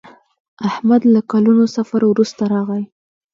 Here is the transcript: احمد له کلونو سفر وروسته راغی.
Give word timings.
احمد 0.69 1.01
له 1.13 1.21
کلونو 1.31 1.63
سفر 1.75 2.01
وروسته 2.05 2.43
راغی. 2.53 2.83